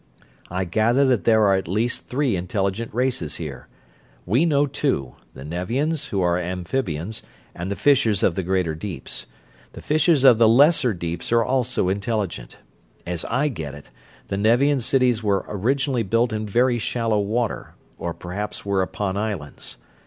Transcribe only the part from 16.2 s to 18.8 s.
in very shallow water, or perhaps